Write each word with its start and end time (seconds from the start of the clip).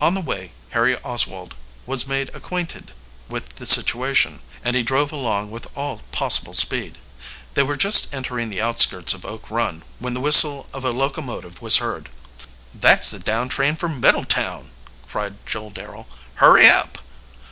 On 0.00 0.14
the 0.14 0.20
way 0.20 0.52
Harry 0.70 0.96
Oswald 1.02 1.56
was 1.84 2.06
made 2.06 2.32
acquainted 2.32 2.92
with 3.28 3.56
the 3.56 3.66
situation, 3.66 4.38
and 4.62 4.76
he 4.76 4.84
drove 4.84 5.10
along 5.10 5.50
with 5.50 5.66
all 5.76 6.02
possible 6.12 6.52
speed. 6.52 6.96
They 7.54 7.64
were 7.64 7.74
just 7.74 8.14
entering 8.14 8.50
the 8.50 8.60
outskirts 8.62 9.14
of 9.14 9.24
Oak 9.26 9.50
Run 9.50 9.82
when 9.98 10.14
the 10.14 10.20
whistle 10.20 10.68
of 10.72 10.84
a 10.84 10.90
locomotive 10.92 11.60
was 11.60 11.78
heard. 11.78 12.08
"That's 12.72 13.10
the 13.10 13.18
down 13.18 13.48
train 13.48 13.74
for 13.74 13.88
Middletown," 13.88 14.70
cried 15.08 15.44
Joel 15.44 15.70
Darrel. 15.70 16.06
"Hurry 16.36 16.68
up!" 16.68 16.98